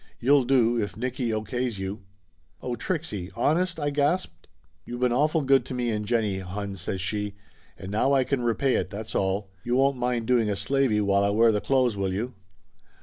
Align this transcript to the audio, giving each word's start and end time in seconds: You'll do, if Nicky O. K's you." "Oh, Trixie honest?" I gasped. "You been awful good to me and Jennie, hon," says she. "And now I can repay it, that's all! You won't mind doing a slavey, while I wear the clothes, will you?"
You'll 0.19 0.45
do, 0.45 0.81
if 0.81 0.97
Nicky 0.97 1.31
O. 1.31 1.43
K's 1.43 1.77
you." 1.77 2.01
"Oh, 2.59 2.75
Trixie 2.75 3.29
honest?" 3.35 3.79
I 3.79 3.91
gasped. 3.91 4.47
"You 4.83 4.97
been 4.97 5.13
awful 5.13 5.41
good 5.43 5.63
to 5.65 5.75
me 5.75 5.91
and 5.91 6.07
Jennie, 6.07 6.39
hon," 6.39 6.75
says 6.77 6.99
she. 6.99 7.35
"And 7.77 7.91
now 7.91 8.11
I 8.11 8.23
can 8.23 8.41
repay 8.41 8.73
it, 8.77 8.89
that's 8.89 9.13
all! 9.13 9.51
You 9.63 9.75
won't 9.75 9.97
mind 9.97 10.25
doing 10.25 10.49
a 10.49 10.55
slavey, 10.55 11.01
while 11.01 11.23
I 11.23 11.29
wear 11.29 11.51
the 11.51 11.61
clothes, 11.61 11.95
will 11.95 12.11
you?" 12.11 12.33